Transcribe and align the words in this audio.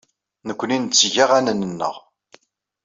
Nekkni 0.47 0.77
ntteg 0.79 1.13
aɣanen-nneɣ. 1.23 1.95